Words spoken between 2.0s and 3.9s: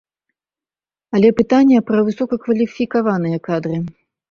высокакваліфікаваныя кадры.